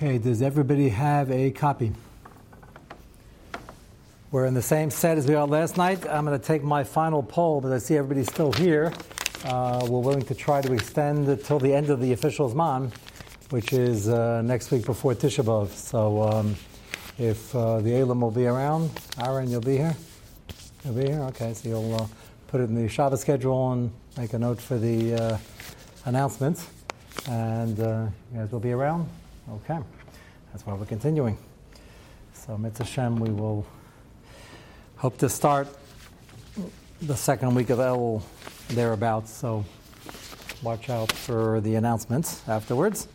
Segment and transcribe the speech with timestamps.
[0.00, 1.90] Okay, does everybody have a copy?
[4.30, 6.08] We're in the same set as we are last night.
[6.08, 8.92] I'm going to take my final poll, but I see everybody's still here.
[9.44, 12.92] Uh, we're willing to try to extend it till the end of the official Zman,
[13.50, 15.70] which is uh, next week before Tisha B'Av.
[15.70, 16.54] So um,
[17.18, 19.96] if uh, the Elam will be around, Aaron, you'll be here?
[20.84, 21.22] You'll be here?
[21.22, 22.06] Okay, so you'll uh,
[22.46, 25.38] put it in the Shabbat schedule and make a note for the uh,
[26.04, 26.68] announcements.
[27.28, 29.08] And uh, you guys will be around?
[29.50, 29.78] Okay.
[30.52, 31.38] That's why we're continuing.
[32.34, 33.64] So, Mitzvah we will
[34.96, 35.68] hope to start
[37.00, 38.22] the second week of El
[38.68, 39.32] thereabouts.
[39.32, 39.64] So,
[40.62, 43.08] watch out for the announcements afterwards.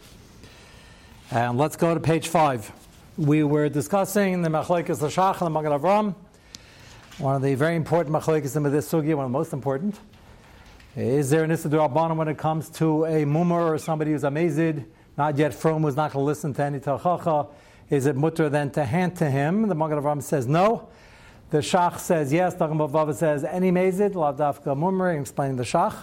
[1.29, 2.71] And let's go to page five.
[3.15, 6.15] We were discussing the Machlekes Lashach and the Magen Avram.
[7.19, 9.99] One of the very important Machlekes in this sugi, one of the most important.
[10.95, 14.83] Is there an Issa when it comes to a mummer or somebody who's amazed?
[15.17, 17.49] Not yet from, who's not going to listen to any talchacha,
[17.89, 19.67] is it mutter then to hand to him?
[19.67, 20.89] The Magen Avraham says no.
[21.51, 22.55] The Shach says yes.
[22.55, 25.95] The Bava says any mezid, lavdafka mummer, explaining the Shach.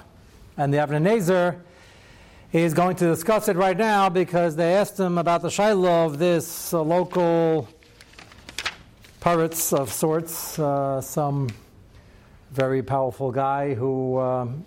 [0.56, 1.60] And the Avnei Nezer
[2.52, 6.18] is going to discuss it right now because they asked him about the Shiloh of
[6.18, 7.68] this uh, local
[9.20, 11.48] pirates of sorts, uh, some
[12.50, 14.64] very powerful guy who um,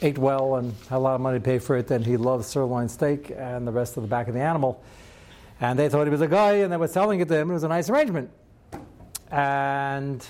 [0.00, 2.44] ate well and had a lot of money to pay for it, and he loved
[2.44, 4.82] sirloin steak and the rest of the back of the animal.
[5.60, 7.50] And they thought he was a guy, and they were selling it to him.
[7.50, 8.30] It was a nice arrangement.
[9.30, 10.24] And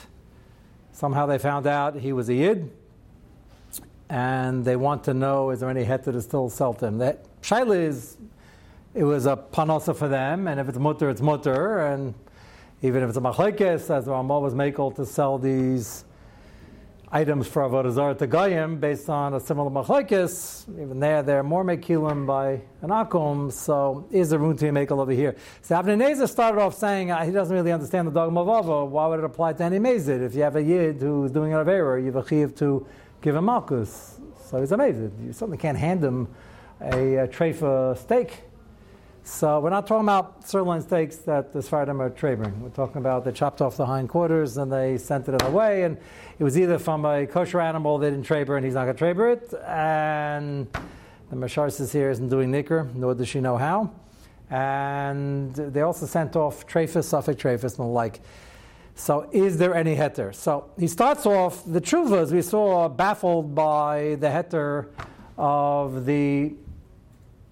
[0.92, 2.70] somehow they found out he was a yid,
[4.08, 6.98] and they want to know is there any heter to still sell to him?
[6.98, 8.16] That shaila is
[8.94, 12.14] it was a panosa for them, and if it's mutter, it's mutter, and
[12.82, 16.04] even if it's a machlekes, as Ramal was makel to sell these
[17.10, 20.68] items for Avodah Zarah to Goyim based on a similar machlekes.
[20.80, 23.50] Even there, they're more mekilim by an akum.
[23.50, 25.36] So is there room to make over here?
[25.62, 28.84] So Avnei started off saying uh, he doesn't really understand the dogma of Ava.
[28.84, 30.22] Why would it apply to any mezid?
[30.22, 32.86] If you have a yid who's doing an avera, you have a chiv to
[33.22, 34.20] give him malchus.
[34.44, 35.12] So he's amazing.
[35.24, 36.28] You certainly can't hand him
[36.80, 38.42] a, a tray for steak
[39.28, 42.62] so we're not talking about sirloin steaks that the Sfardim are trading.
[42.62, 45.98] We're talking about they chopped off the hindquarters and they sent it away, and
[46.38, 49.04] it was either from a kosher animal they didn't traber and he's not going to
[49.04, 50.66] traber it, and
[51.28, 53.90] the Masharsis here isn't doing nikr, nor does she know how.
[54.48, 58.20] And they also sent off trefus, suffix trefus, and the like.
[58.94, 60.34] So, is there any heter?
[60.34, 64.88] So, he starts off the truvas we saw baffled by the heter
[65.36, 66.54] of the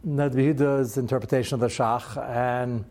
[0.06, 2.84] Noda BiYehuda's interpretation of the Shach, and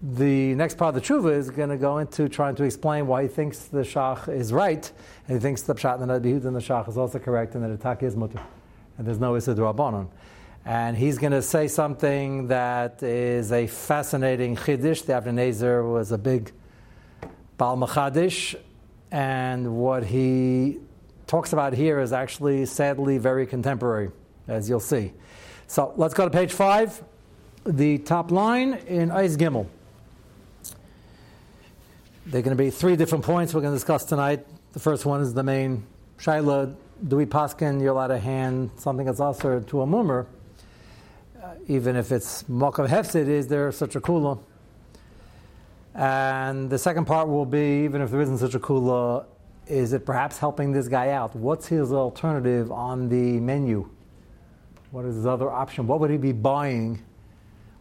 [0.00, 3.22] the next part of the tshuva is going to go into trying to explain why
[3.22, 4.88] he thinks the Shach is right,
[5.26, 7.56] and he thinks the Pshat and the Noda BiYehuda and the Shach is also correct,
[7.56, 8.40] and that attack is mutter,
[8.98, 10.06] and there's no Issa Rabbanon.
[10.64, 15.04] And he's going to say something that is a fascinating chiddush.
[15.04, 16.52] The Avnei Nezer was a big
[17.58, 18.54] Baal Machadish,
[19.10, 20.78] and what he
[21.26, 24.12] talks about here is actually, sadly, very contemporary,
[24.46, 25.14] as you'll see.
[25.72, 27.02] So let's go to page five,
[27.64, 29.66] the top line in Eis Gimel.
[32.26, 34.44] There are going to be three different points we're going to discuss tonight.
[34.74, 35.84] The first one is the main
[36.18, 36.74] Shaila,
[37.08, 40.26] do we paskin, you're allowed to hand something that's also to a mummer,
[41.42, 44.38] uh, even if it's Mokav Hefsid, is there such a kula?
[45.94, 49.24] And the second part will be, even if there isn't such a kula,
[49.66, 51.34] is it perhaps helping this guy out?
[51.34, 53.88] What's his alternative on the menu?
[54.92, 55.86] What is his other option?
[55.86, 57.02] What would he be buying?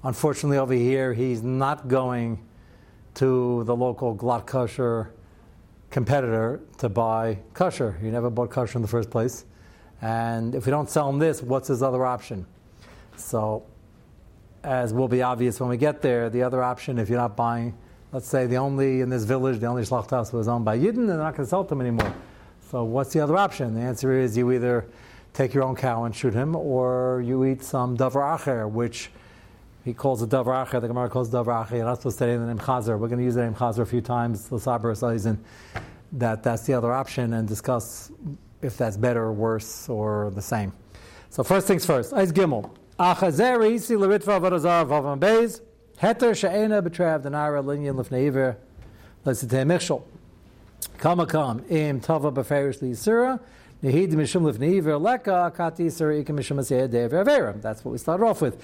[0.01, 2.39] Unfortunately, over here, he's not going
[3.15, 5.11] to the local glatt kosher
[5.89, 7.97] competitor to buy kosher.
[8.01, 9.43] He never bought kosher in the first place.
[10.01, 12.45] And if we don't sell him this, what's his other option?
[13.17, 13.65] So,
[14.63, 17.77] as will be obvious when we get there, the other option, if you're not buying,
[18.13, 21.17] let's say the only in this village, the only shlachtas was owned by Yidden, they're
[21.17, 22.15] not going to sell to him anymore.
[22.69, 23.75] So, what's the other option?
[23.75, 24.85] The answer is you either
[25.33, 29.09] take your own cow and shoot him, or you eat some davar acher, which
[29.85, 32.37] he calls a davar acher, the Gemara calls davar acher, you're not supposed to say
[32.37, 32.99] the name chazer.
[32.99, 35.37] We're going to use the name chazer a few times, The
[36.13, 38.11] that that's the other option, and discuss
[38.61, 40.73] if that's better or worse or the same.
[41.29, 42.69] So first things first, Eis Gimel.
[42.99, 45.61] Achazeri si l'ritva v'razar v'avam beis,
[45.99, 47.95] heter she'ena b'trev denara linyan
[49.65, 50.03] michshol.
[51.71, 53.39] Im tava b'ferish li'yisura,
[53.81, 54.15] that's
[57.83, 58.63] what we started off with.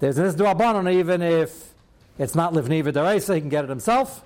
[0.00, 1.74] There's this duabanon even if
[2.18, 4.24] it's not livni v'daraisa, he can get it himself.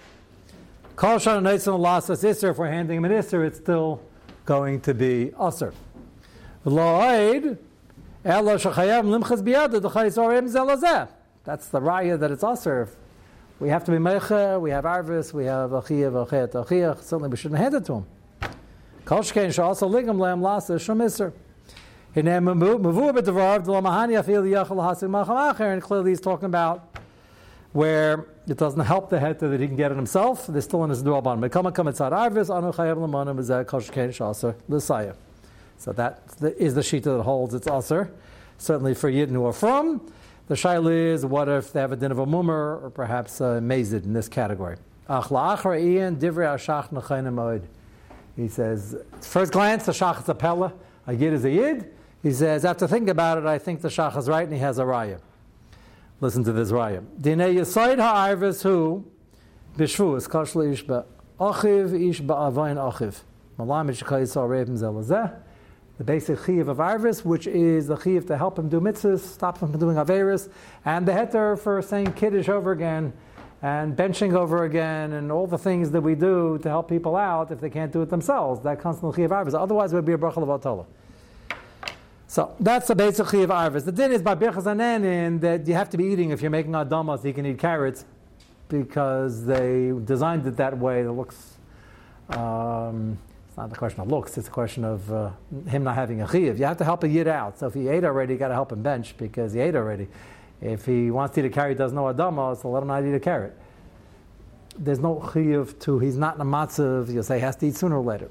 [0.95, 4.01] Kol shana neitzim lasas iser, if we're handing him an iser, it's still
[4.45, 5.33] going to be
[10.53, 11.09] zelazeh.
[11.45, 12.87] That's the raya that it's also.
[13.59, 17.03] We have to be mecha, we have arvis, we have achiyah, achiyah, achiyah.
[17.03, 18.07] Certainly we shouldn't hand it to him.
[19.13, 21.35] Kolshkein shall also ligam lam lasa shomiser.
[22.15, 22.27] And
[25.83, 26.97] clearly he's talking about
[27.73, 30.47] where it doesn't help the head that he can get it himself.
[30.47, 31.41] They're still in his duaban.
[35.79, 36.23] So that
[36.59, 38.11] is the shita that holds it's usher.
[38.57, 40.11] Certainly for Yidden who are from.
[40.49, 43.61] The shaila is what if they have a din of a mummer or perhaps a
[43.63, 44.77] mazid in this category.
[48.37, 50.73] He says, first glance, the shach is a pella,
[51.07, 51.93] a yid is a yid.
[52.23, 54.79] He says, after thinking about it, I think the shach is right and he has
[54.79, 55.21] a raya.
[56.21, 57.05] Listen to this raya.
[57.21, 59.05] Dine yisoid ha'arvis hu
[59.77, 63.21] b'shvuas kashla ish ba'achiv ish ba'avayin achiv.
[63.59, 65.35] Malam ishkayis rebim zelazeh.
[65.99, 69.59] The basic chiv of arvis, which is the chiv to help him do mitzvahs, stop
[69.59, 70.49] him from doing averis,
[70.85, 73.13] and the heter for saying kiddush over again,
[73.63, 77.51] and benching over again, and all the things that we do to help people out
[77.53, 78.61] if they can't do it themselves.
[78.63, 79.55] That the chiv arvis.
[79.55, 80.49] Otherwise, it would be a bracha of
[82.33, 83.85] so that's the basic of arvis.
[83.85, 86.73] The din is by birchas in that you have to be eating if you're making
[86.73, 88.07] adama, so you can eat carrots
[88.71, 91.03] because they designed it that way.
[91.03, 91.59] It looks.
[92.31, 95.31] Um, it's not the question of looks; it's a question of uh,
[95.69, 96.59] him not having a chiv.
[96.59, 97.59] You have to help a yid out.
[97.59, 100.09] So if he ate already, you got to help him bench because he ate already.
[100.63, 103.13] If he wants to eat a carrot, doesn't know adama, so let him not eat
[103.13, 103.55] a carrot.
[104.79, 105.99] There's no chiv to.
[105.99, 107.13] He's not in a matzav.
[107.13, 108.31] You say he has to eat sooner or later.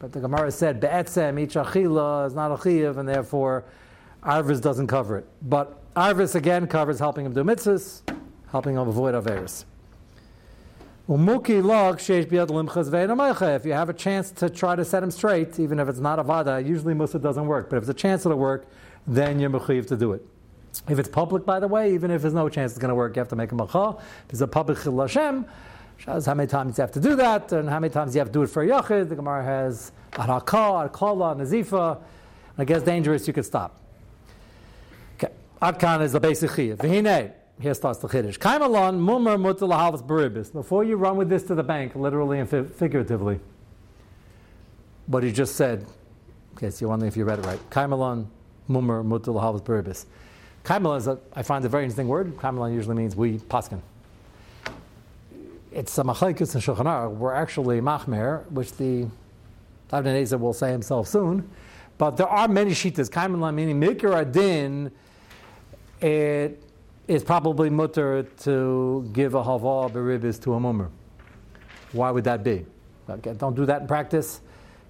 [0.00, 3.64] But the Gemara said be'etzem each achila is not a chiyav, and therefore
[4.22, 5.26] arvis doesn't cover it.
[5.40, 8.02] But arvis again covers helping him do mitzvahs,
[8.50, 9.64] helping him avoid averis.
[11.06, 16.18] If you have a chance to try to set him straight, even if it's not
[16.18, 17.70] a vada, usually Musa doesn't work.
[17.70, 18.66] But if it's a chance it'll work,
[19.06, 20.26] then you're mechiv to do it.
[20.88, 23.16] If it's public, by the way, even if there's no chance it's going to work,
[23.16, 23.96] you have to make a macha.
[24.26, 25.46] If it's a public chil Hashem,
[26.06, 28.32] how many times you have to do that and how many times you have to
[28.32, 29.08] do it for a yachid.
[29.08, 31.98] The Gemara has araka, arkala, nazifa.
[32.56, 33.80] When it gets dangerous, you could stop.
[35.16, 35.32] Okay.
[35.62, 36.76] Adkan is the basic chiyah.
[36.76, 37.32] V'hinei.
[37.60, 38.38] Here starts the chiddush.
[38.38, 40.52] Kaimalon mumar mutal lahavas baribis.
[40.52, 43.38] Before you run with this to the bank, literally and figuratively,
[45.06, 45.86] what he just said,
[46.56, 47.58] Okay, so you're wondering if you read it right.
[47.70, 48.26] Kaimalon
[48.68, 50.06] mumar mutal lahavas baribis.
[50.64, 52.36] Kaimalon is a, I find a very interesting word.
[52.36, 53.80] Kaimalon usually means we paskin
[55.74, 57.16] it's a machlekes and Shulchan Aruch.
[57.16, 59.08] We're actually machmer, which the
[59.90, 61.50] Avnei will say himself soon.
[61.98, 63.10] But there are many shitas.
[63.10, 64.92] Kaiman meaning mikra adin.
[66.00, 66.62] It
[67.08, 70.90] is probably mutter to give a hava beribis to a mummer.
[71.92, 72.64] Why would that be?
[73.08, 74.40] Again, don't do that in practice.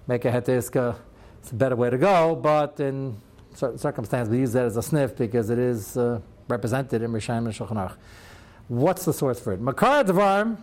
[0.07, 0.95] Make a hetiska.
[1.41, 2.35] It's a better way to go.
[2.35, 3.17] But in
[3.55, 7.45] certain circumstances, we use that as a sniff because it is uh, represented in Rishayim
[7.45, 7.95] and Shulchan Aruch.
[8.67, 9.61] What's the source for it?
[9.61, 10.57] Makar Devarim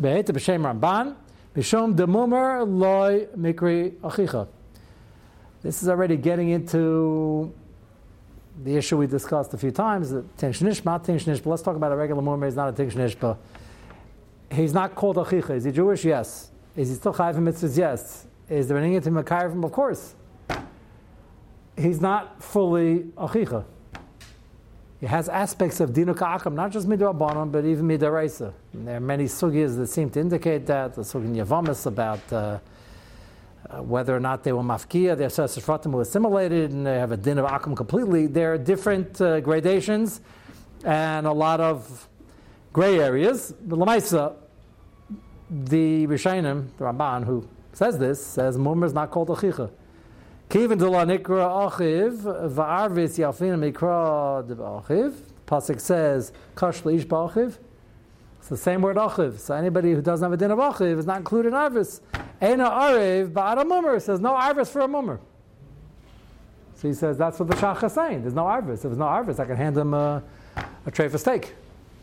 [0.00, 1.14] Be'et b'shem Ramban,
[1.54, 4.48] b'shom demumer loy mikri achicha.
[5.62, 7.52] This is already getting into
[8.62, 11.46] the issue we discussed a few times, that Tinsh Nishma, Tinsh Nishma.
[11.46, 13.36] Let's talk about a regular mumer, he's not a Tinsh Nishma.
[14.50, 15.50] He's not called achicha.
[15.50, 16.04] Is he Jewish?
[16.04, 16.50] Yes.
[16.76, 17.76] Is he still chayv mitzvahs?
[17.76, 18.26] Yes.
[18.48, 19.64] Is there anything to makayim?
[19.64, 20.14] Of course.
[21.76, 23.64] He's not fully achicha.
[25.00, 28.54] It has aspects of dinu ka'akam, not just midrabanan, but even midaraisa.
[28.72, 30.94] There are many sugyas that seem to indicate that.
[30.94, 32.58] The sugya Yavamis about uh,
[33.68, 37.16] uh, whether or not they were mafkia, their sesafratim were assimilated, and they have a
[37.16, 38.26] din of akam completely.
[38.26, 40.22] There are different uh, gradations
[40.82, 42.08] and a lot of
[42.72, 43.54] gray areas.
[43.66, 44.34] The Lamaisa,
[45.50, 49.70] the Rishainim, the Ramban, who says this, says Mumr is not called a chicha.
[50.48, 52.22] Kivin de la nikra achiv,
[52.52, 55.12] va'arvis yafin mikra de achiv.
[55.44, 57.58] Pasuk says, kash leish ba'achiv.
[58.38, 59.38] It's the same word achiv.
[59.40, 62.00] So anybody who doesn't have a din of achiv is not included in arvis.
[62.40, 63.98] Ena ariv ba'ad a mummer.
[63.98, 65.18] says no arvis for a mummer.
[66.76, 68.22] So he says that's what the shach is saying.
[68.22, 68.74] There's no arvis.
[68.74, 70.22] If there's no arvis, I can hand him a,
[70.84, 71.54] a tray for steak.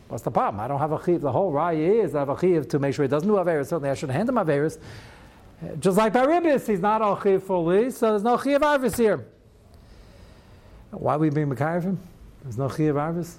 [0.08, 0.60] What's the problem?
[0.60, 1.22] I don't have a chiv.
[1.22, 3.68] The whole raya is I have a chiv to make sure he doesn't do averis.
[3.68, 4.78] Certainly I should hand him averis.
[5.78, 9.26] Just like by Ribbis, he's not all chiv fully, so there's no chiv arvis here.
[10.90, 11.98] Why we being him?
[12.42, 13.36] There's no chiv arvis.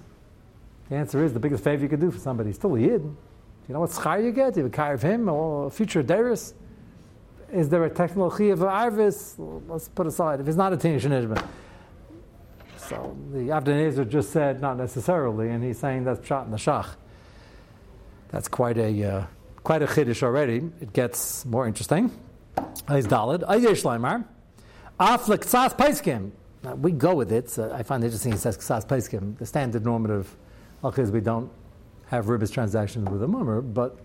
[0.90, 2.50] The answer is the biggest favor you could do for somebody.
[2.50, 3.02] He's still a yid.
[3.02, 3.16] Do
[3.68, 4.56] you know what schar you get?
[4.58, 6.54] You carve him or future deris.
[7.52, 9.36] Is there a technical chiv arvis?
[9.68, 10.40] Let's put aside.
[10.40, 11.48] If it's not a tinish nishma.
[12.78, 16.90] So the Avnei just said not necessarily, and he's saying that's shot in the shach.
[18.30, 19.26] That's quite a uh,
[19.66, 20.58] quite a chiddush already.
[20.80, 22.12] It gets more interesting.
[22.88, 23.42] He's dalid.
[23.42, 24.24] Ayesh leimar.
[25.00, 26.32] Af lektsas paiskim.
[26.78, 27.50] We go with it.
[27.50, 28.32] So I find it interesting.
[28.32, 29.38] He says ksas peskim.
[29.38, 30.28] The standard normative
[30.98, 31.52] is we don't
[32.08, 33.98] have ribis transactions with a mummer, but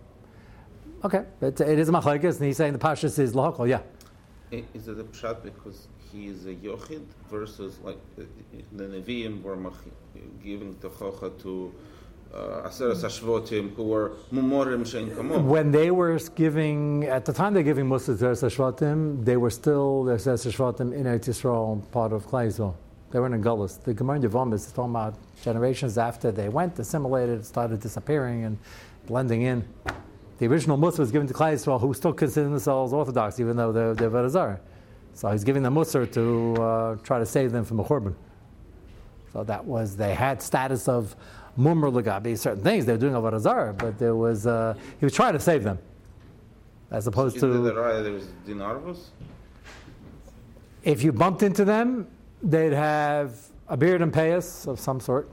[1.05, 3.69] okay, it, it is a machlekes, and he's saying the pashas is lahakol.
[3.69, 3.83] Yeah.
[4.51, 8.27] Is it a pshat because he is a yochid versus like the
[8.85, 9.57] Nevi'im were
[10.43, 11.73] giving the chocha to
[12.33, 12.71] uh,
[13.77, 14.13] were
[15.43, 20.05] When they were giving, at the time they're giving Musa Aseres Hashvatim, they were still
[20.05, 22.75] the Hashvatim in Eretz Yisrael, part of Klai
[23.11, 23.83] They weren't in Gullus.
[23.83, 28.59] The Gemara Yavam is talking about generations after they went, assimilated, started disappearing and
[29.07, 29.65] blending in.
[30.39, 33.73] The original Musa was given to Klai Yisrael, who still consider themselves Orthodox, even though
[33.73, 34.61] they're, they're Verazar.
[35.15, 38.15] So he's giving them Musa to uh, try to save them from a Churban.
[39.33, 41.15] So that was, they had status of
[41.59, 42.87] mumr legabi certain things.
[42.87, 45.79] They were doing avodah zarah, but there was uh, he was trying to save them,
[46.91, 47.47] as opposed to.
[47.47, 49.09] There, was dinarvus.
[50.83, 52.09] If you bumped into them,
[52.43, 53.37] they'd have
[53.69, 55.31] a beard and payas of some sort,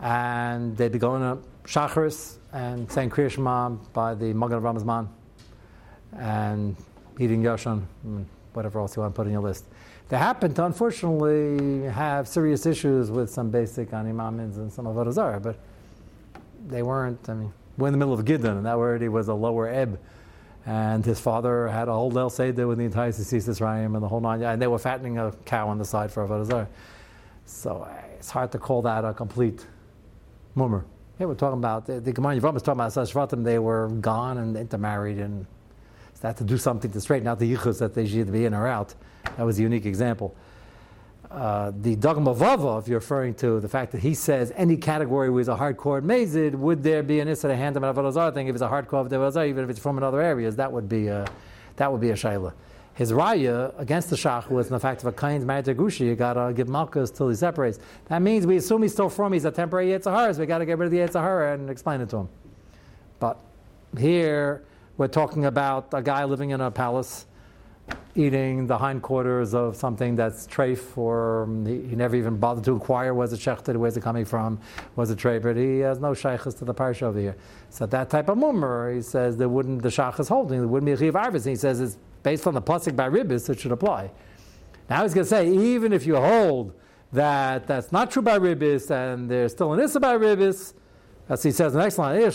[0.00, 5.08] and they'd be going to shacharis and saying Kriya Shema by the Magen of Ramazman,
[6.16, 6.76] and
[7.18, 7.82] eating yashan,
[8.52, 9.64] whatever else you want to put in your list.
[10.08, 15.40] They happen to unfortunately have serious issues with some basic animamins and some of Zarah,
[15.40, 15.56] but
[16.66, 19.34] they weren't, I mean, we're in the middle of Gideon, and that already was a
[19.34, 19.98] lower ebb.
[20.66, 24.08] And his father had a whole Del Seder with the entire Sisis Rayim and the
[24.08, 26.68] whole nine, and they were fattening a cow on the side for Avodah Zarah.
[27.46, 29.66] So uh, it's hard to call that a complete
[30.54, 30.84] mummer.
[31.18, 33.44] Yeah, we're talking about the, Gemara Yavram is talking about Sashvatim.
[33.44, 35.46] They were gone and intermarried, and
[36.20, 38.54] they had to do something to straighten out the yichus that they should be in
[38.54, 38.94] or out.
[39.36, 40.34] That was a unique example.
[41.30, 45.30] Uh, the Dagul Mervava, if you're referring to the fact that he says any category
[45.30, 48.46] with a hardcore mazid, would there be an Issa to hand him an Avodazar thing
[48.46, 51.26] if it's a hardcore Avodazar, even if it's from another areas, that would be a,
[51.74, 52.52] that would be a Shaila.
[52.94, 56.06] His raya against the Shach was in the fact of a kain's married to Gushi,
[56.06, 57.80] you gotta give Malkus till he separates.
[58.06, 60.78] That means we assume he's still from, he's a temporary Yitzhahara, so we gotta get
[60.78, 62.28] rid of the Yitzhahara and explain it to him.
[63.18, 63.40] But
[63.98, 64.62] here,
[64.96, 67.26] we're talking about a guy living in a palace
[68.16, 73.32] eating the hindquarters of something that's treif, or he, never even bothered to inquire where's
[73.32, 74.60] it shechted, where's it coming from,
[74.94, 77.36] was it treif, but he has no shaykhs to the parsha over here.
[77.70, 80.86] So that type of mummer, he says there wouldn't the shach is holding, there wouldn't
[80.86, 81.44] be a chiv arvis.
[81.44, 84.12] He says it's based on the plastic by ribis, it should apply.
[84.88, 86.72] Now he's going to say even if you hold
[87.12, 90.74] that that's not true by ribis and there's still an issa by ribis,
[91.28, 92.30] as he says in the next line, eh,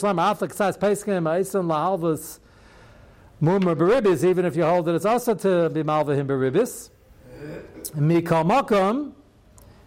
[3.42, 6.90] Mumra beribis, even if you hold that it's also to be malvahim beribis.
[7.96, 9.14] Mikal makam,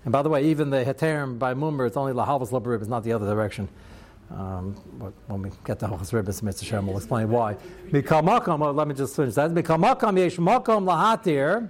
[0.04, 3.12] and by the way, even the heterim by mumra, it's only lahalvas beribis, not the
[3.12, 3.68] other direction.
[4.30, 4.72] Um,
[5.26, 6.64] when we get to Hochas Ribbis, Mr.
[6.64, 7.56] Shem will explain why.
[7.90, 9.50] Mikal makam, well, let me just finish that.
[9.50, 11.68] Mikal makam yesh makam lahatir.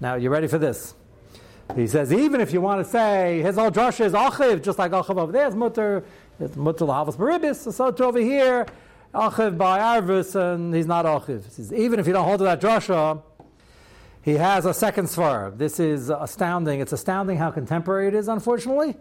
[0.00, 0.94] Now, you ready for this?
[1.74, 4.92] He says, even if you want to say his old drasha is achiv, just like
[4.92, 6.04] achiv over there is mutter,
[6.38, 8.66] it's mutter lahavas beribis, so to over here,
[9.14, 11.72] Achiv by Arvis, and he's not Achiv.
[11.72, 13.22] Even if you don't hold to that drasha,
[14.22, 15.56] he has a second svar.
[15.56, 16.80] This is astounding.
[16.80, 18.96] It's astounding how contemporary it is, unfortunately,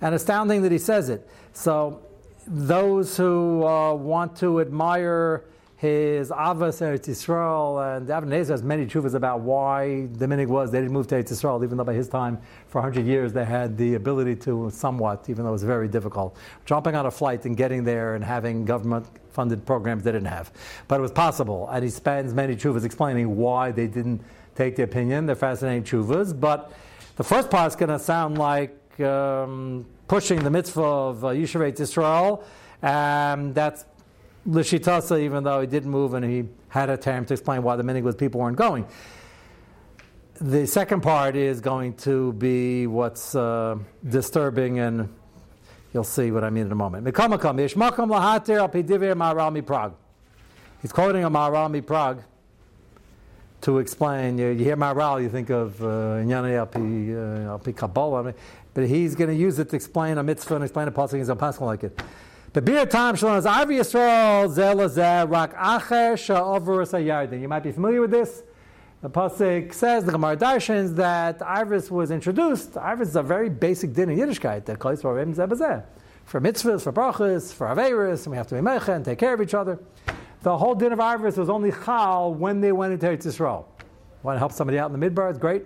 [0.00, 1.28] and astounding that he says it.
[1.52, 2.02] So,
[2.46, 5.44] those who uh, want to admire
[5.86, 10.92] his Eretz Yisrael, and Avnei has many chuvas about why the minig was they didn't
[10.92, 12.38] move to Eretz Yisrael, even though by his time,
[12.68, 16.36] for 100 years, they had the ability to somewhat, even though it was very difficult.
[16.64, 20.50] Jumping on a flight and getting there and having government funded programs they didn't have.
[20.88, 24.22] But it was possible, and he spends many chuvas explaining why they didn't
[24.54, 25.26] take the opinion.
[25.26, 26.72] They're fascinating chuvas, but
[27.16, 32.42] the first part is going to sound like um, pushing the mitzvah of uh, Yisrael.
[32.82, 33.84] Um, that's
[34.46, 37.82] Lishitasa, even though he didn't move and he had a term to explain why the
[37.82, 38.86] meaning was people weren't going.
[40.40, 45.08] The second part is going to be what's uh, disturbing, and
[45.94, 47.06] you'll see what I mean in a moment.
[47.06, 47.14] He's
[50.92, 52.22] quoting a Maharal Prague
[53.62, 54.36] to explain.
[54.36, 57.48] You, you hear Maharal, you think of uh, Alpi
[58.28, 58.32] uh,
[58.74, 61.30] but he's going to use it to explain a mitzvah and explain a passage in
[61.30, 61.34] a
[61.64, 61.98] like it.
[62.56, 67.42] The beer time shalom is Avi Yisrael zelazeh rak acher sha'ovrus ayardin.
[67.42, 68.44] You might be familiar with this.
[69.02, 72.78] The pasuk says the Gemara Darshans that Iris was introduced.
[72.78, 74.64] Iris is a very basic din in Yiddishkeit.
[74.64, 74.94] That for
[76.24, 79.34] for mitzvahs, for brachas, for averis, and we have to be mecha and take care
[79.34, 79.78] of each other.
[80.40, 83.66] The whole din of Iris was only chal when they went into Eretz Yisrael.
[84.22, 85.28] Want to help somebody out in the midbar?
[85.28, 85.64] It's great.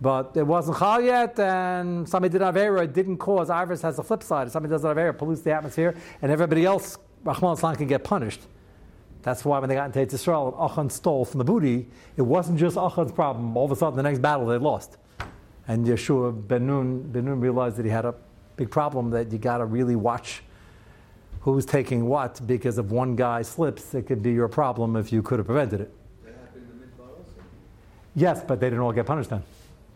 [0.00, 2.84] But it wasn't chal yet, and somebody did avera.
[2.84, 3.50] It didn't cause.
[3.50, 4.46] Iris has the flip side.
[4.46, 8.02] If somebody does an avera, pollutes the atmosphere, and everybody else, Rahman Islam, can get
[8.02, 8.40] punished.
[9.22, 11.86] That's why when they got into Eretz Yisrael, Achan stole from the booty.
[12.16, 13.56] It wasn't just Achan's problem.
[13.56, 14.96] All of a sudden, the next battle they lost.
[15.68, 18.14] And Yeshua Ben Nun, ben Nun realized that he had a
[18.56, 20.42] big problem that you got to really watch
[21.40, 25.22] who's taking what because if one guy slips, it could be your problem if you
[25.22, 25.94] could have prevented it.
[28.14, 29.42] Yes, but they didn't all get punished then.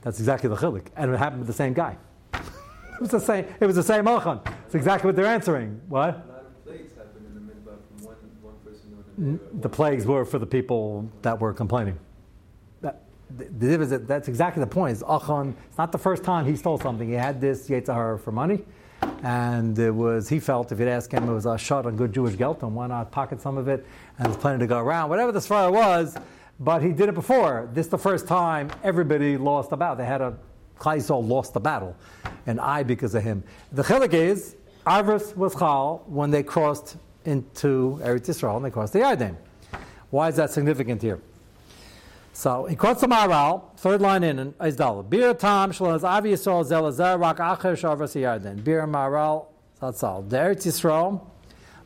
[0.05, 1.97] That's exactly the chilik, and it happened with the same guy.
[2.35, 3.47] it was the same.
[3.59, 4.47] It was the same ochan.
[4.67, 5.81] It's exactly what they're answering.
[5.89, 6.31] What?
[9.17, 11.99] the plagues were for the people that were complaining.
[12.81, 14.93] That, that's exactly the point.
[14.93, 17.09] It's, Achan, it's not the first time he stole something.
[17.09, 18.65] He had this Yetzirah for money,
[19.23, 22.13] and it was he felt if you'd ask him, it was a shot on good
[22.13, 22.75] Jewish gelton.
[22.75, 23.87] Why not pocket some of it?
[24.19, 25.11] And there's plenty to go around.
[25.11, 26.17] Whatever the svara was,
[26.61, 27.69] but he did it before.
[27.73, 29.97] This is the first time everybody lost the battle.
[29.97, 30.37] They had a
[30.79, 31.97] Chaisol lost the battle,
[32.47, 33.45] and I because of him.
[33.73, 34.57] The chilik is
[34.87, 39.37] Arvis was chal when they crossed into Eretz Yisrael and they crossed the Yarden.
[40.11, 41.21] Why is that significant here?
[42.35, 45.09] So he quotes the Maharal, third line in Aizdal.
[45.09, 48.63] Bir tam shalaz avi Yisrael zelazar rak acher shavras Yarden.
[48.63, 49.47] Bir Maharal
[49.81, 50.29] Zatzal.
[50.29, 51.21] The Eretz Yisrael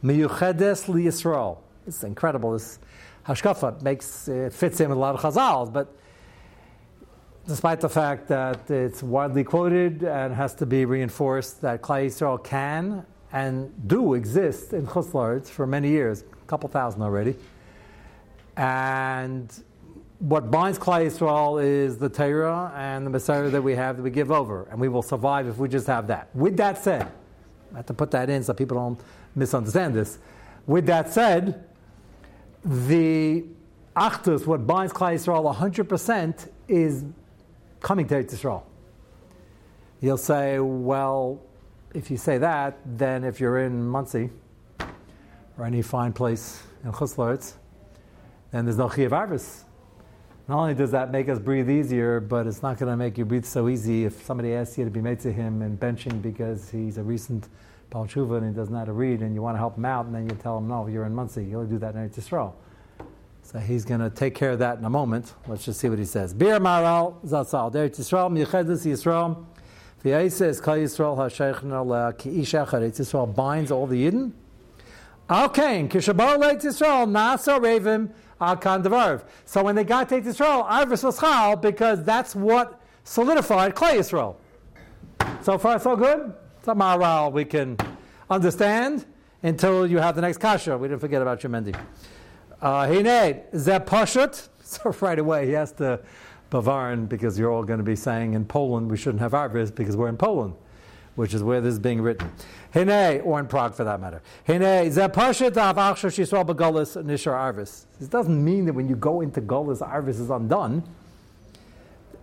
[0.03, 1.59] miyuchedes li Yisrael.
[1.87, 2.53] It's incredible.
[2.53, 2.81] This
[3.29, 5.95] hashkafa makes it fits in with a lot of chazals, but
[7.47, 12.43] despite the fact that it's widely quoted and has to be reinforced that Klai Yisrael
[12.43, 17.37] can and do exist in Chutz for many years, a couple thousand already.
[18.57, 19.53] And
[20.19, 24.11] what binds Klai Yisrael is the Torah and the Messiah that we have that we
[24.11, 26.35] give over, and we will survive if we just have that.
[26.35, 27.13] With that said,
[27.73, 29.01] I have to put that in so people don't
[29.35, 30.19] misunderstand this.
[30.67, 31.68] With that said,
[32.65, 33.45] the
[33.97, 37.05] Achdus, what binds Klai Yisrael 100%, is
[37.81, 38.63] coming to Eretz Yisrael.
[40.01, 41.41] You'll say, well,
[41.95, 44.31] if you say that, then if you're in Monsey
[45.57, 47.55] or any fine place in Chutzlaritz,
[48.53, 49.65] then there's no Chiyav Arvis.
[50.49, 53.25] Not only does that make us breathe easier, but it's not going to make you
[53.25, 56.71] breathe so easy if somebody asks you to be made to him and benching because
[56.71, 57.49] he's a recent
[57.91, 60.05] Baal and he doesn't know how to read and you want to help him out
[60.07, 62.53] and then you tell him, no, you're in Monsey, you'll do that in Eretz Yisrael.
[63.43, 65.33] So he's going to take care of that in a moment.
[65.47, 66.35] Let's just see what he says.
[66.35, 69.43] Bir Maral Zatzal, Eretz Yisrael, Michedus Yisrael,
[70.05, 72.83] V'yaisa Kal Yisrael ha'sheichna ki'ish echad.
[72.83, 74.33] Eretz Yisrael binds all the Yidden.
[75.31, 78.85] Okay, kishabar Eretz Yisrael nasa revim al kan
[79.47, 84.37] So when they got to Eretz Yisrael, Arvis was because that's what solidified Klai Yisrael.
[85.43, 86.35] So far, so good.
[86.69, 87.79] It's a maral we can
[88.29, 89.07] understand
[89.43, 90.77] until you have the next kasha.
[90.77, 91.75] We didn't forget about Shemendi.
[92.61, 94.49] Hine, zeh pashut.
[94.61, 96.01] So right away he has to
[96.51, 99.97] Bavarin because you're all going to be saying in Poland we shouldn't have Arvis because
[99.97, 100.57] we're in Poland,
[101.15, 102.31] which is where this is being written.
[102.75, 104.21] Hine, or in Prague for that matter.
[104.47, 107.87] Hine, Zepashet Avachshav Shisrael Begolis Nishar Arvis.
[107.99, 110.83] This doesn't mean that when you go into Golis, Arvis is undone.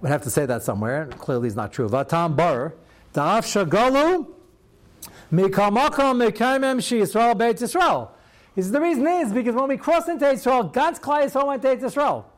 [0.01, 1.08] We have to say that somewhere.
[1.17, 1.89] Clearly, it's not true.
[1.89, 2.75] Vatam Bar,
[3.15, 4.34] Da'af Shagalu,
[6.99, 8.09] Yisrael Yisrael.
[8.55, 11.71] He the reason is because when we cross into Israel, God's Klai Yisrael went to
[11.71, 12.31] Israel.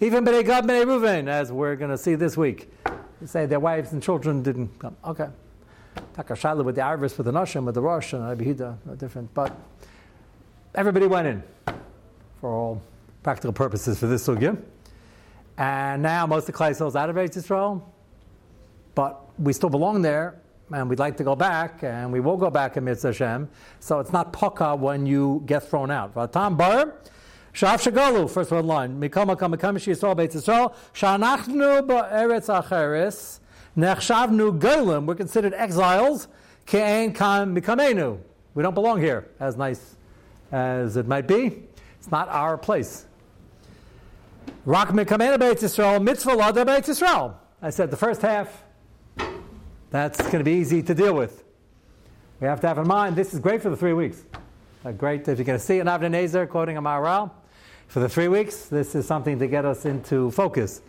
[0.00, 2.70] Even Bnei Gad, Bnei Ruvain, as we're going to see this week.
[3.20, 4.96] They say their wives and children didn't come.
[5.04, 5.28] Okay.
[6.14, 9.32] Takashayla with the Arvis, with the Nashim, with the Rosh, and Abihida, no different.
[9.32, 9.56] But
[10.74, 11.42] everybody went in
[12.40, 12.82] for all
[13.22, 14.60] practical purposes for this sugya.
[15.56, 17.82] And now most of the Klai out of Eretz Yisrael,
[18.94, 20.40] but we still belong there,
[20.72, 23.48] and we'd like to go back, and we will go back in Mitzvah Hashem.
[23.80, 26.14] So it's not poka when you get thrown out.
[26.14, 26.94] Vatam bar,
[27.52, 29.00] Shav Shagalu, first one line.
[29.00, 30.74] Mikama Kamakam Yisrael Beit Yisrael.
[30.92, 33.40] Shanachnu Ba'eretz Acheres.
[33.78, 35.06] Nechshavnu Golim.
[35.06, 36.28] We're considered exiles.
[36.66, 38.18] Ke'en Kam Mikamenu.
[38.54, 39.96] We don't belong here, as nice
[40.52, 41.62] as it might be.
[41.98, 43.06] It's not our place.
[44.66, 46.02] Rak Mikamenu Beit Yisrael.
[46.02, 47.36] Mitzvah Lada Beit Yisrael.
[47.62, 48.64] I said the first half,
[49.90, 51.44] that's going to be easy to deal with.
[52.40, 54.24] We have to have in mind this is great for the three weeks.
[54.84, 57.30] Uh, great if you're going to see an Avnei quoting a Maharal
[57.88, 58.66] for the three weeks.
[58.66, 60.82] This is something to get us into focus.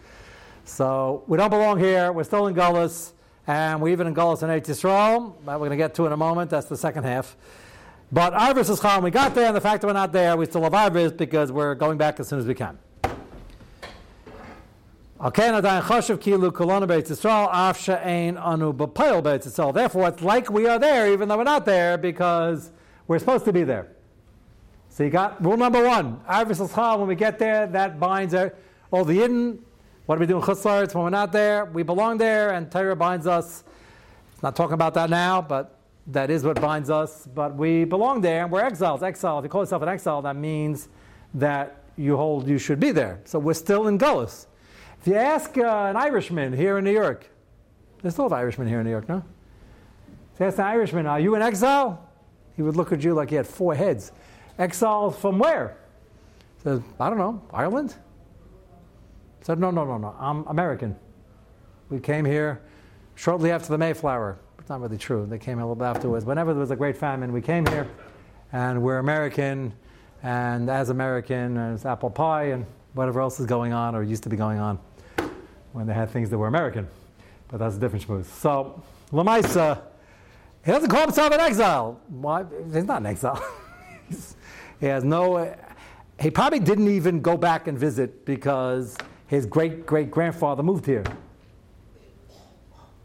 [0.65, 2.11] So we don't belong here.
[2.11, 3.13] We're still in Gullus,
[3.47, 5.33] and we're even in Gullus in Eretz Yisrael.
[5.45, 6.49] That we're going to get to in a moment.
[6.49, 7.37] That's the second half.
[8.11, 9.01] But Arvis is Chal.
[9.01, 11.51] We got there, and the fact that we're not there, we still have Arvis because
[11.51, 12.77] we're going back as soon as we can.
[15.19, 15.97] Okay, Therefore,
[20.07, 22.69] it's like we are there, even though we're not there, because
[23.07, 23.87] we're supposed to be there.
[24.89, 26.21] So you got rule number one.
[26.27, 28.35] When we get there, that binds
[28.91, 29.57] all the Yidden.
[30.05, 31.65] What are we doing in Chutzlaritz when we're not there?
[31.65, 33.63] We belong there, and Torah binds us.
[34.43, 37.27] Not talking about that now, but that is what binds us.
[37.33, 39.01] But we belong there, and we're exiles.
[39.01, 39.39] Exile.
[39.39, 40.89] If you call yourself an exile, that means
[41.33, 43.19] that you hold you should be there.
[43.25, 44.46] So we're still in Gullus.
[45.01, 47.29] If you ask uh, an Irishman here in New York,
[48.01, 49.23] There's still have Irishmen here in New York, no?
[50.37, 52.07] So ask an Irishman, are you in exile?
[52.55, 54.11] He would look at you like he had four heads.
[54.59, 55.77] Exile from where?
[56.63, 57.95] Says, I don't know, Ireland?
[59.41, 60.95] Said, no, no, no, no, I'm American.
[61.89, 62.61] We came here
[63.15, 64.37] shortly after the Mayflower.
[64.59, 65.25] It's not really true.
[65.25, 66.25] They came a little bit afterwards.
[66.25, 67.87] Whenever there was a great famine, we came here,
[68.51, 69.73] and we're American,
[70.21, 72.65] and as American, as apple pie and
[72.97, 74.79] whatever else is going on or used to be going on
[75.71, 76.87] when they had things that were American.
[77.47, 78.25] But that's a different schmooze.
[78.25, 79.81] So, Lamaisa,
[80.65, 82.01] he doesn't call himself an exile.
[82.09, 82.43] Why?
[82.73, 83.41] He's not an exile.
[84.79, 85.55] he has no.
[86.19, 91.03] He probably didn't even go back and visit because his great great grandfather moved here.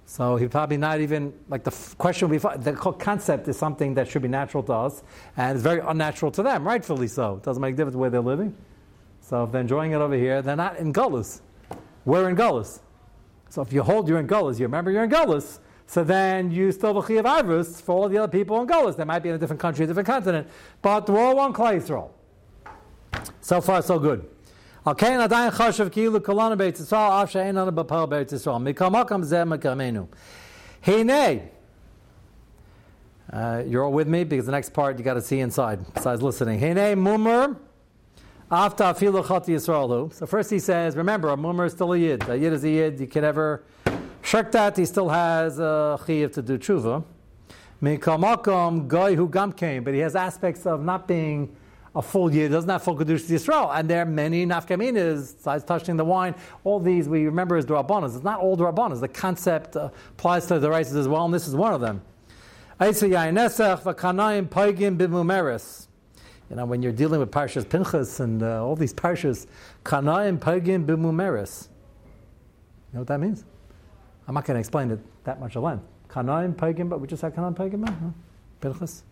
[0.07, 4.09] So he probably not even like the f- question be the concept is something that
[4.09, 5.03] should be natural to us
[5.39, 7.37] and it's very unnatural to them, rightfully so.
[7.37, 8.55] It doesn't make a difference where they're living.
[9.23, 11.41] So if they're enjoying it over here, they're not in gullus.
[12.05, 12.81] We're in gullus.
[13.49, 15.61] So if you hold you're in gullus, you remember you're in gullus.
[15.87, 18.97] So then you still have of avos for all the other people in gullus.
[18.97, 20.49] They might be in a different country, a different continent,
[20.83, 21.81] but we're all one clay.
[23.41, 24.29] So far, so good.
[24.85, 29.23] Okay, and adayin chashav kilu kolana beit yisrael af she'en ana b'pal beit yisrael mikamakam
[29.23, 30.09] zeh mekamenu.
[30.85, 31.49] Hinei.
[33.33, 36.23] Uh, you're all with me because the next part you got to see inside besides
[36.23, 36.59] listening.
[36.59, 37.57] Hinei, mu'mur
[38.53, 40.13] after afilu chati Yisraelu.
[40.13, 42.29] So first he says, remember, a mummer is still a yid.
[42.29, 43.01] A yid is a yid.
[43.01, 43.65] You can never
[44.21, 44.77] shirk that.
[44.77, 47.03] He still has a chiyav to do tshuva.
[47.83, 51.57] Mikal makom, guy who gam came, but he has aspects of not being
[51.95, 53.75] a full year, doesn't have full Kedusha Yisrael.
[53.75, 56.35] And there are many nafkaminas, besides touching the wine.
[56.65, 58.15] All these we remember as Durabanas.
[58.15, 59.01] It's not all Durabanas.
[59.01, 62.03] The concept uh, applies to the races as well, and this is one of them.
[66.53, 69.47] You know, when you're dealing with Parshas Pinchas and uh, all these Parshas,
[69.87, 71.69] Kanayim Pagim Bimumeris.
[72.93, 73.47] You know what that means?
[74.29, 75.83] I'm not going to explain it that much at length.
[76.11, 77.95] Kanayim Pagim, but we just had Kanayim Pagim, huh?
[78.61, 79.03] Pinchas.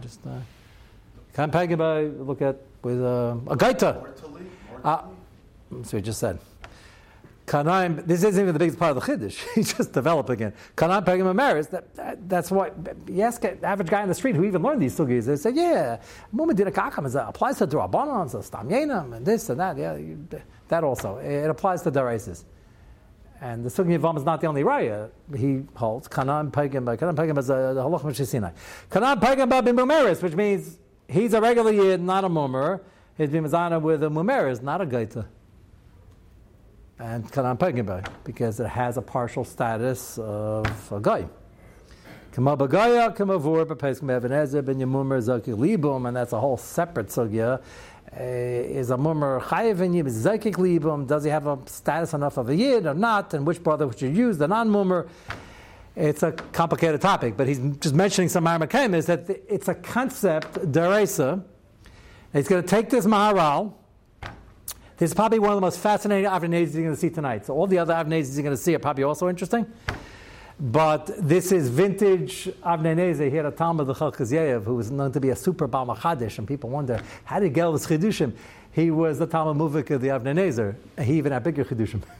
[0.00, 0.18] Just.
[0.26, 4.04] Uh, pay by look at with uh, a gaita.
[4.82, 5.02] Uh,
[5.84, 6.40] so we just said.
[7.50, 9.44] Kanaim, this isn't even the biggest part of the Chiddush.
[9.56, 10.54] He's just developing it.
[10.76, 12.52] Kanaim Pegim Ameris, that, that, that's
[13.20, 16.00] ask an average guy in the street who even learned these sugis, they say, yeah,
[16.32, 19.76] Mumadina Kakam is, applies to Drabanans, Stamyenam, and this and that.
[19.76, 19.98] Yeah,
[20.68, 21.16] that also.
[21.16, 22.44] It applies to Daraisis.
[23.40, 25.10] And the Sugi Yavam is not the only raya.
[25.36, 28.54] He holds Kanan Pegim, uh, Kanan Pegim is a halach Mishisinai.
[28.88, 32.80] Kanan Pegim Babim which means he's a regular yid, not a mummer.
[33.18, 35.26] He's been with a mummer, is not a gaita.
[37.00, 41.26] And kanan pegimba, because it has a partial status of a guy.
[42.36, 42.46] And
[46.16, 47.62] that's a whole separate sugya.
[48.12, 51.06] Uh, is a mummer chayiv in yib zakik libum?
[51.06, 53.32] Does he have a status enough of a yid or not?
[53.32, 55.08] And which brother would you use, the non-mummer?
[55.96, 60.54] it's a complicated topic, but he's just mentioning some Armakim is that it's a concept,
[60.70, 61.42] Deresa.
[62.32, 63.74] He's going to take this Maharal.
[65.00, 67.46] This is probably one of the most fascinating Avnezes you're going to see tonight.
[67.46, 69.64] So all the other Avnezes you're going to see are probably also interesting.
[70.60, 75.18] But this is vintage Avnei He had a Talmud the Chalkaz who was known to
[75.18, 78.34] be a super Balmachadish, and people wonder how did all this chidushim?
[78.72, 82.02] He was the Talmud Muvik of the Avnei He even had bigger chidushim.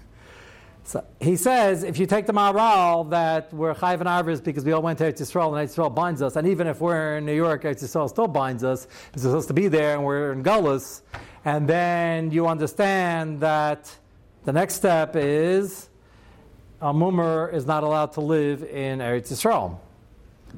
[0.83, 4.73] So he says, if you take the Maharal that we're Chayv and Arvis because we
[4.73, 7.27] all went to Eretz Yisrael and Eretz Yisrael binds us, and even if we're in
[7.27, 10.43] New York, Eretz Yisrael still binds us, it's supposed to be there and we're in
[10.43, 11.03] Gullus,
[11.44, 13.94] and then you understand that
[14.44, 15.88] the next step is
[16.81, 19.79] a mummer is not allowed to live in Eretz Yisrael.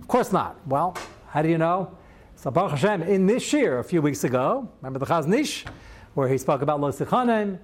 [0.00, 0.56] Of course not.
[0.66, 0.96] Well,
[1.28, 1.96] how do you know?
[2.36, 5.64] So Baruch Hashem, in this year, a few weeks ago, remember the Chazon Ish,
[6.14, 7.58] where he spoke about Lo Sichanim,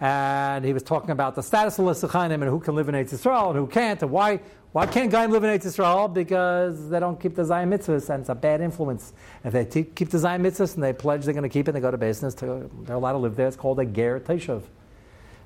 [0.00, 3.12] and he was talking about the status of Lesachanim and who can live in Eretz
[3.12, 4.40] Yisrael and who can't, and why,
[4.72, 6.12] why can't Gaim live in Eretz Yisrael?
[6.12, 9.12] Because they don't keep the Zion mitzvahs, and it's a bad influence.
[9.44, 11.80] If they keep the Zion mitzvahs and they pledge they're going to keep it, they
[11.80, 13.46] go to business, to, they're allowed to live there.
[13.46, 14.62] It's called a Ger Teshav.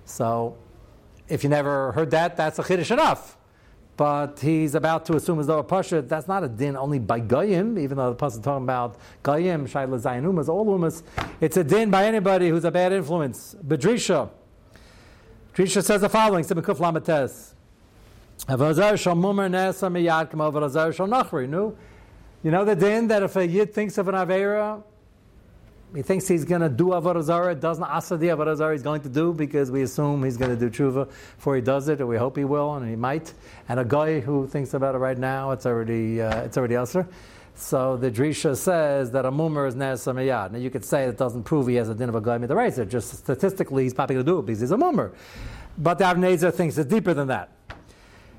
[0.05, 0.57] So,
[1.29, 3.37] if you never heard that, that's a Chiddush enough.
[3.97, 7.21] But he's about to assume as though a Pasha, that's not a din only by
[7.21, 11.03] Goyim, even though the Pasha is talking about Goyim, Shaila Zayin Umas, all Umas.
[11.41, 13.57] It's a din by anybody who's a bad influence.
[13.67, 14.31] Bedrisha.
[15.55, 17.53] Trisha says the following, Simikuf Lamates.
[22.43, 24.83] You know the din that if a yid thinks of an avera,
[25.95, 29.09] he thinks he's going to do avodah it doesn't asa the avodah he's going to
[29.09, 32.17] do because we assume he's going to do tshuva before he does it, or we
[32.17, 33.33] hope he will, and he might.
[33.69, 37.07] And a guy who thinks about it right now, it's already uh, it's already asa.
[37.57, 41.45] So the Drisha says that a mummer is nes Now you could say it doesn't
[41.45, 42.87] prove he has a din of a guy mitzvah.
[42.87, 45.13] Just statistically, he's probably going to do it because he's a mummer.
[45.79, 47.51] But the Avnezer thinks it's deeper than that.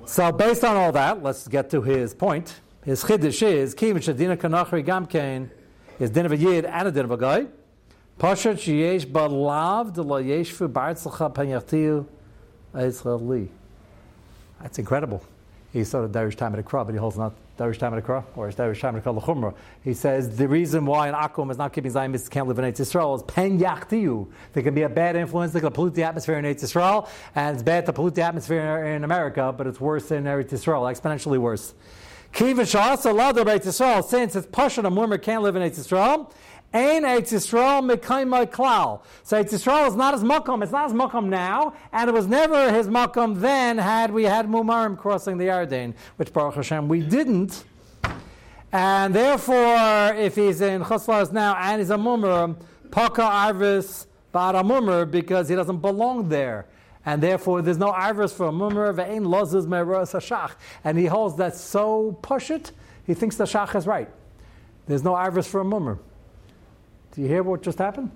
[0.05, 2.59] So based on all that, let's get to his point.
[2.83, 5.49] His chiddush is kim shadina kanachri gamkein
[5.97, 7.47] is din of a yid and a din of a guy.
[8.19, 12.05] Pashat sheyesh balav de lo yeshvu b'artzlacha panyachtiu
[12.75, 13.49] Israeli.
[14.61, 15.23] That's incredible.
[15.75, 17.99] He's sort of Darish time at a crop, but he holds not Darish time at
[17.99, 19.53] a crop, or is Darish time at a Chumrah.
[19.83, 22.79] He says the reason why an Akum is not keeping Zionists can't live in Eretz
[22.79, 24.25] Yisrael is pen yachtiu.
[24.53, 27.55] There can be a bad influence, they can pollute the atmosphere in Eretz Yisrael, and
[27.55, 31.39] it's bad to pollute the atmosphere in America, but it's worse in Eretz Yisrael, exponentially
[31.39, 31.73] worse.
[32.31, 36.31] Kivish also allowed Eretz Yisrael, since it's Pashan, a Murmur can't live in Eretz Yisrael,
[36.75, 39.01] Ein Eitz Yisrael Mekaimai Klal.
[39.23, 40.61] So Eitz Yisrael is not his makom.
[40.61, 43.77] It's not his makom now, and it was never his makom then.
[43.77, 47.63] Had we had Mumarim crossing the Yarden, which Baruch Hashem we didn't,
[48.73, 52.57] and therefore, if he's in Choslas now and he's a Mumar,
[52.91, 56.65] Paka Arvis Ba'ara Mumar because he doesn't belong there.
[57.05, 60.55] And therefore, there's no Arvis for a Mumar, Ve'ein Lozes Me'ros Hashach.
[60.83, 62.73] And he holds that so push it,
[63.07, 64.09] he thinks the Shach is right.
[64.87, 65.99] There's no Arvis for a Mumar.
[67.15, 68.11] Do you hear what just happened?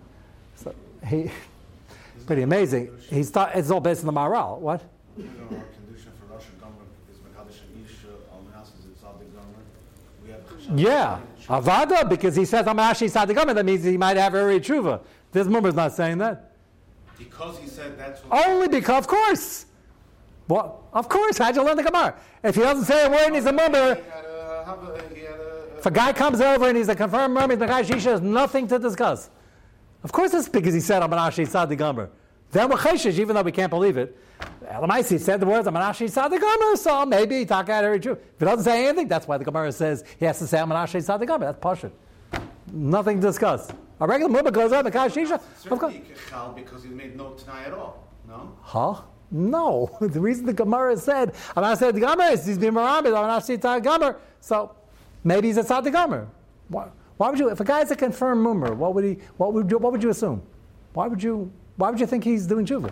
[0.56, 0.76] So
[1.08, 1.32] he,
[2.28, 2.90] pretty amazing.
[3.10, 4.60] He start, it's all based on the Maharal.
[4.60, 4.84] What?
[5.18, 7.96] You know, our condition for Russian government is Mekadosh and Ish,
[8.32, 10.80] Al Menasses, it's Tzaddik government.
[10.80, 15.02] Yeah, Avada, because he says Amashi Sadigama, that means he might have a tshuva.
[15.32, 16.52] This Mummer is not saying that.
[17.18, 18.48] Because he said that's what.
[18.48, 19.66] Only because, of course.
[20.48, 20.76] What?
[20.94, 21.38] Of course.
[21.38, 22.16] How'd you learn the Gemara?
[22.44, 23.98] If he doesn't say a word he's a Mummer,
[25.80, 28.68] if a guy comes over and he's a confirmed Mummer, the guy Shisha has nothing
[28.68, 29.30] to discuss.
[30.04, 32.10] Of course it's because he said Amanashi Sadigama.
[32.52, 34.18] Then we're cheshish, even though we can't believe it.
[34.66, 38.14] Elamaisi said the words I'm an Amanashi Sadigama, so maybe talk out every Jew.
[38.14, 40.72] If he doesn't say anything, that's why the Gemara says he has to say I'm
[40.72, 41.42] an Amanashi Sadigama.
[41.42, 41.92] That's Pashit.
[42.72, 43.72] Nothing to discuss.
[44.00, 45.34] A regular Mummer goes up, the guy Shisha.
[45.34, 45.94] Of course.
[45.94, 48.08] certainly Chal because he made no Tanai at all.
[48.28, 48.56] No?
[48.62, 49.02] Huh?
[49.32, 49.98] No.
[50.02, 53.60] The reason the Gemara said, I'm saying the Gemara is he's being I'm not saying
[53.60, 54.18] the Gemara.
[54.40, 54.76] So
[55.24, 56.28] maybe he's a Tzad Gemara.
[56.70, 59.70] Why, why would you, if a guy's a confirmed Mummer, what would he, what would
[59.70, 60.42] you, what would you assume?
[60.94, 62.92] Why would you, why would you think he's doing tshuva?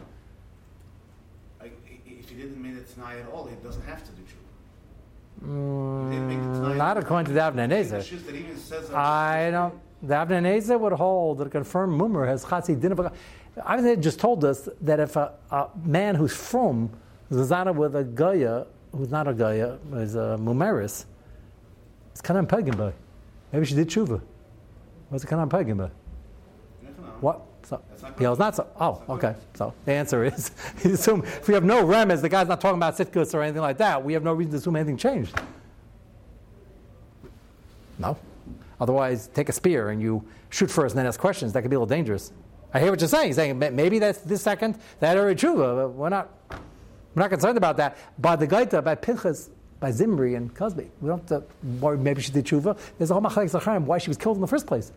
[1.61, 6.11] I, if he didn't mean it tonight at all, he doesn't have to do Tshuva.
[6.11, 6.73] Didn't make the Tanai.
[6.73, 7.93] Mm, Not according to the Avnei Nezer.
[7.99, 11.49] It's just that even says that- I don't, the Avnei Nezer would hold that a
[11.49, 13.11] confirmed Mummer has Chatzi Din of a
[13.57, 16.89] Avnei Nezer just told us that if a, a man who's from,
[17.31, 21.05] Zazana with a Goya, who's not a Goya, is a Mumeris,
[22.17, 22.91] it's kind of pagan by.
[23.51, 24.19] Maybe she did tshuva.
[25.09, 25.83] What's it kind of pagan by?
[25.83, 25.91] You
[26.81, 27.07] never know.
[27.21, 27.41] What?
[27.61, 28.67] So, not yeah, it's not so.
[28.79, 29.35] Oh, okay.
[29.53, 30.49] So the answer is,
[30.83, 33.61] you assume if we have no remez, the guy's not talking about sitkus or anything
[33.61, 34.03] like that.
[34.03, 35.39] We have no reason to assume anything changed.
[37.99, 38.17] No.
[38.81, 41.53] Otherwise, take a spear and you shoot first and then ask questions.
[41.53, 42.31] That could be a little dangerous.
[42.73, 43.27] I hear what you're saying.
[43.27, 45.57] You're saying maybe that's this second that already true.
[45.57, 46.31] but We're not.
[46.49, 47.95] We're not concerned about that.
[48.17, 51.43] By the Gaita, by Pinchas, by Zimri and Cozbi, we don't have to
[51.79, 51.97] worry.
[51.97, 52.77] Maybe she did tshuva.
[52.97, 54.91] There's a whole machlek zacharim why she was killed in the first place.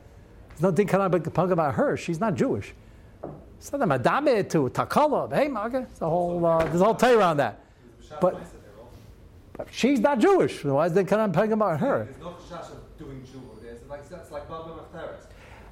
[0.51, 1.97] There's no din kana pug about her.
[1.97, 2.73] She's not Jewish.
[3.73, 5.33] Not a madame to takala.
[5.33, 5.87] Hey, Maga.
[5.91, 6.45] It's a whole.
[6.45, 7.61] Uh, there's a whole tale around that.
[8.21, 8.41] But,
[9.57, 10.65] but she's not Jewish.
[10.65, 12.05] Why is there kana pug about her?
[12.05, 13.43] There's no chash of doing Jew.
[13.69, 14.81] It's like it's like Baba.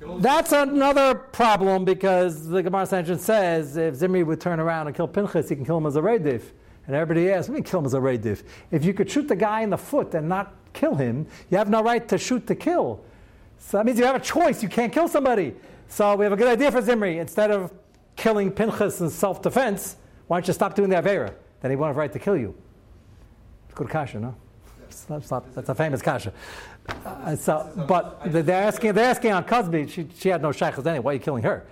[0.01, 4.87] The whole- That's another problem because the Gemara Sanhedrin says if Zimri would turn around
[4.87, 6.43] and kill Pinchas, he can kill him as a Reidif.
[6.89, 8.43] And everybody asks, do you kill him as a Reidif?
[8.71, 11.69] If you could shoot the guy in the foot and not kill him, you have
[11.69, 13.05] no right to shoot to kill.
[13.59, 14.63] So that means you have a choice.
[14.63, 15.55] You can't kill somebody.
[15.89, 17.19] So we have a good idea for Zimri.
[17.19, 17.71] Instead of
[18.17, 19.97] killing Pinchas in self-defense,
[20.29, 21.35] why don't you stop doing the Avera?
[21.61, 22.55] Then he won't have right to kill you.
[23.67, 24.35] It's good kasha, no?
[24.89, 26.33] It's not- that's a famous kasha.
[27.05, 30.99] Uh, so, but they're asking, they're asking on Cozbi, she, she had no shaykhs anyway,
[31.01, 31.67] why are you killing her?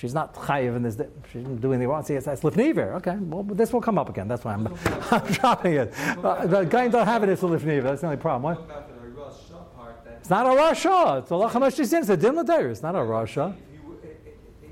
[0.00, 0.96] She's not chayiv in this,
[1.30, 2.02] she didn't do anything wrong.
[2.02, 2.94] See, it's, it's lifniver.
[2.94, 4.28] Okay, well, this will come up again.
[4.28, 4.66] That's why I'm,
[5.10, 5.92] I'm dropping it.
[5.98, 7.82] Uh, the guy don't have it, it's a lifniver.
[7.82, 8.44] That's the only problem.
[8.44, 8.64] What?
[8.64, 9.34] About the Rosh
[9.76, 11.18] part that It's not a Rasha.
[11.20, 12.70] It's a Lachamash It's a Din Ladayr.
[12.70, 13.54] It's not a Rasha.
[13.54, 14.70] if you,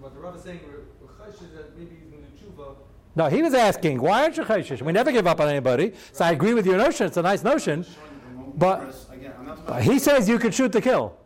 [0.00, 2.76] what the Rav saying, we're chash is that maybe he's going to.
[3.14, 4.82] No, he was asking, why aren't you chayshish?
[4.82, 5.92] We never give up on anybody.
[6.10, 7.06] So I agree with your notion.
[7.06, 7.86] It's a nice notion.
[8.56, 11.16] But- Again, I'm not talking he says you could shoot to kill.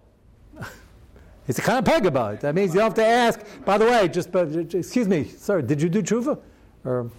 [1.48, 2.40] It's a kind of peg about it.
[2.40, 3.40] That means you don't have to ask.
[3.64, 6.38] By the way, just but, excuse me, sir, did you do tshuva?
[6.84, 7.10] Or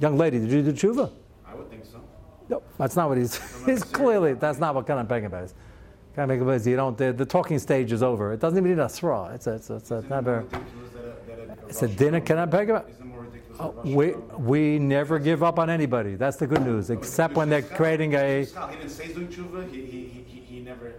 [0.00, 1.12] young lady, did you do tshuva?
[1.46, 2.00] I would think so.
[2.48, 3.36] No, that's not what he's.
[3.66, 5.54] He's clearly that's not what kind of peg about is.
[6.16, 6.96] Kind of peg is you don't.
[6.96, 8.32] The, the talking stage is over.
[8.32, 9.32] It doesn't even need a sra.
[9.34, 9.54] It's a.
[9.54, 12.20] It's a, it's a, Isn't it not more a, a- it's a dinner.
[12.20, 12.90] Can I peg about?
[13.60, 16.14] Oh, we we never give up on anybody.
[16.14, 16.90] That's the good news.
[16.90, 18.44] Except when they're creating a.
[18.44, 19.70] He didn't say doing tshuva.
[19.70, 20.94] He, he, he, he, he never.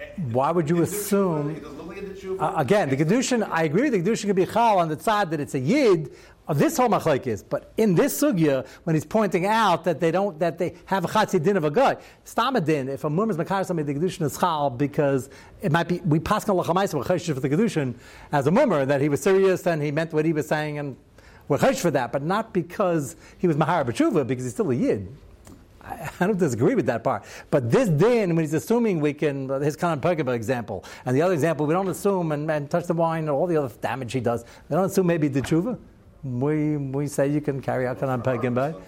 [0.00, 2.16] Eh, Why would you he didn't do assume- tshuva, He doesn't look like he did
[2.18, 2.40] tshuva.
[2.40, 3.48] Uh, again, the kedushin.
[3.50, 3.88] I agree.
[3.90, 6.10] The kedushin could be chal on the side that it's a yid
[6.48, 7.42] of this whole machlek is.
[7.44, 11.08] But in this sugya, when he's pointing out that they don't, that they have a
[11.08, 14.36] chatzi din of a guy, stamadin, if a mum is makar somebody the kedushin is
[14.36, 15.30] chal because
[15.62, 17.94] it might be we pass on lachamaisa for the kedushin
[18.32, 20.96] as a mummer that he was serious and he meant what he was saying and
[21.50, 25.08] we're for that, but not because he was mahar b'tshuva because he's still a yid.
[25.82, 27.24] I don't disagree with that part.
[27.50, 31.34] But this din, when he's assuming we can, his Kanan Pergaba example, and the other
[31.34, 34.20] example, we don't assume and, and touch the wine or all the other damage he
[34.20, 35.78] does, we don't assume maybe the tshuva.
[36.22, 38.80] We, we say you can carry out Kanan Pergaba.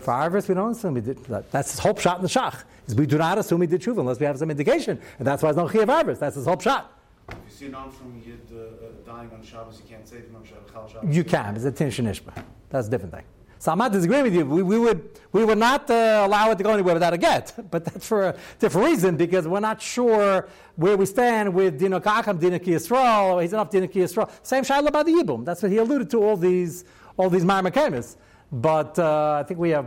[0.00, 1.50] For Arvis, we don't assume he did that.
[1.50, 2.64] That's his whole shot in the shach.
[2.86, 5.00] Is we do not assume he did tshuva unless we have some indication.
[5.18, 6.18] And that's why it's not Chiyav Arvis.
[6.18, 6.98] That's his whole shot.
[7.28, 10.16] If you see a non frum Yid uh, uh, dying on Shabbos, you can't say
[10.16, 11.14] him on Shabbos.
[11.14, 11.56] You can.
[11.56, 12.32] It's a Tin Shanishba.
[12.68, 13.24] That's a different thing.
[13.62, 14.44] So I'm not disagreeing with you.
[14.44, 17.54] We, we would, we would not uh, allow it to go anywhere without a get.
[17.70, 22.00] But that's for a different reason because we're not sure where we stand with Dino
[22.00, 24.28] Kakam, Dino Yisrael, he's enough Dino Yisrael.
[24.42, 25.44] Same Shaila about the Yibum.
[25.44, 26.84] That's what he alluded to, all these,
[27.16, 28.16] all these Marmakamis.
[28.50, 29.86] But uh, I think we have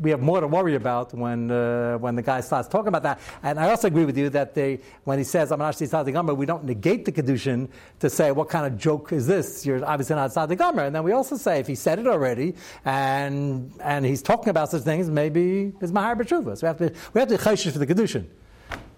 [0.00, 3.20] we have more to worry about when uh, when the guy starts talking about that.
[3.42, 6.34] And I also agree with you that they, when he says I'm not Tzaddik Gomer,
[6.34, 7.68] we don't negate the kedushin
[8.00, 9.66] to say what kind of joke is this?
[9.66, 10.84] You're obviously not Tzaddik Gomer.
[10.84, 14.70] And then we also say if he said it already and and he's talking about
[14.70, 16.56] such things, maybe it's mahar b'tshuva.
[16.56, 17.38] So we have to we have to
[17.70, 18.26] for the kedushin.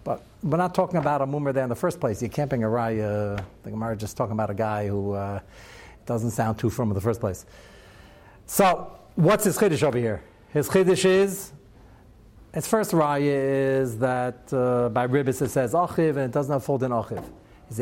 [0.05, 2.21] But we're not talking about a mummer there in the first place.
[2.23, 3.43] You can't bring a raya.
[3.63, 5.41] The Gemara is just talking about a guy who uh,
[6.07, 7.47] doesn't sound too firm in the first place.
[8.47, 10.23] So what's his chiddush over here?
[10.53, 11.51] His chiddush is,
[12.53, 16.63] his first raya is that uh, by Ribbis it says achiv and it does not
[16.63, 17.25] fold in achiv.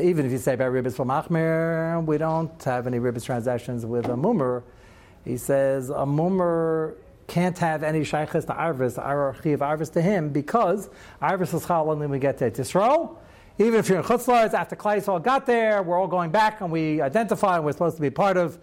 [0.00, 4.06] Even if you say by Ribbis from Achmer, we don't have any Ribbis transactions with
[4.06, 4.62] a mummer.
[5.24, 6.94] He says a mummer
[7.26, 12.00] can't have any shaykhs to arvis, archiv arvis to him because arvis is chal and
[12.00, 13.16] then we get to Yisrael.
[13.58, 17.00] Even if you're in Chutzlars, after Klaisol got there, we're all going back and we
[17.00, 18.60] identify and we're supposed to be part of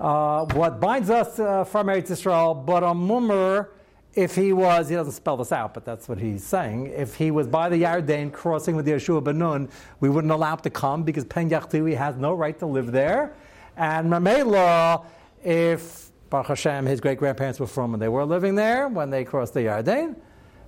[0.00, 3.70] uh, what binds us uh, from Eretz Yisrael, but a mummer,
[4.14, 6.86] if he was, he doesn't spell this out, but that's what he's saying.
[6.86, 9.68] If he was by the Yarden crossing with Yehoshua ben Nun,
[10.00, 13.34] we wouldn't allow him to come because Pen Yachtui has no right to live there.
[13.76, 15.04] And Mamela,
[15.44, 19.24] if Baruch Hashem, his great grandparents were from and they were living there when they
[19.24, 20.16] crossed the Yarden,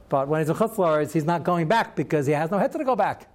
[0.09, 2.85] but when he's in Chutzlaritz, he's not going back because he has no head to
[2.85, 3.29] go back.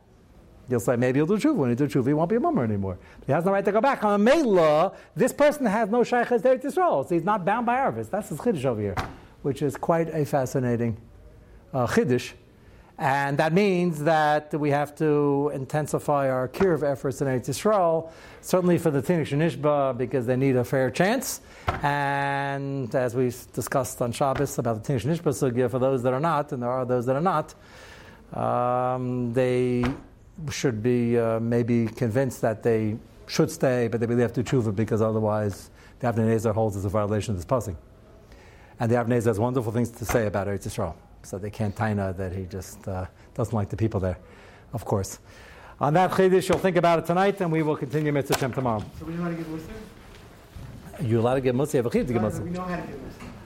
[0.68, 1.56] You'll say maybe he'll do tshuva.
[1.56, 2.98] When he do tshuva, he won't be a mummer anymore.
[3.26, 4.04] He has no right to go back.
[4.04, 7.66] On a Mela, this person has no shaykhs there to Yisrael, so he's not bound
[7.66, 8.10] by Arvis.
[8.10, 8.96] That's his chiddush over here,
[9.44, 10.98] which is quite a fascinating
[11.74, 12.34] uh, chiddush.
[12.98, 18.78] And that means that we have to intensify our kiruv efforts in Eretz Yisrael, certainly
[18.78, 21.42] for the Tinnik Nishba, because they need a fair chance.
[21.84, 26.22] And as we discussed on Shabbos about the Tinnik Nishba sugya, for those that are
[26.22, 27.54] not, and there are those that are not,
[28.34, 29.84] um, they
[30.50, 34.76] should be uh, maybe convinced that they should stay, but they really have to tshuva
[34.76, 35.70] because otherwise
[36.00, 37.78] the Avnei Nezer holds as a violation of this passing.
[38.80, 41.76] And the Avnei Nezer has wonderful things to say about Eretz Yisrael, so they can't
[41.76, 44.18] taina that he just uh, doesn't like the people there,
[44.74, 45.20] of course.
[45.80, 48.84] On that chiddush, you'll think about it tonight, and we will continue Mitzvah Shem tomorrow.
[49.00, 49.76] So we know how to give Muslim?
[51.02, 52.08] You're allowed to get Musi, you have a to get.
[52.08, 53.32] We know how to give Muslim.